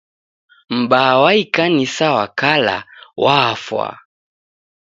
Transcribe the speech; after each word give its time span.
M'baa 0.77 1.13
wa 1.21 1.31
ikanisa 1.41 2.07
wa 2.15 2.25
kala 2.39 2.77
wafwa. 3.23 3.85